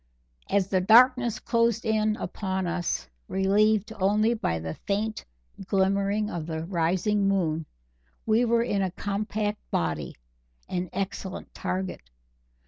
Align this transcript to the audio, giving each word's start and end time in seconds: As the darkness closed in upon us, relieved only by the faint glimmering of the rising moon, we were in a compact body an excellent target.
As 0.49 0.67
the 0.69 0.81
darkness 0.81 1.37
closed 1.37 1.85
in 1.85 2.15
upon 2.15 2.65
us, 2.65 3.07
relieved 3.27 3.93
only 4.01 4.33
by 4.33 4.57
the 4.57 4.73
faint 4.73 5.23
glimmering 5.67 6.27
of 6.27 6.47
the 6.47 6.65
rising 6.65 7.27
moon, 7.27 7.67
we 8.25 8.43
were 8.43 8.63
in 8.63 8.81
a 8.81 8.89
compact 8.89 9.59
body 9.69 10.15
an 10.67 10.89
excellent 10.91 11.53
target. 11.53 12.01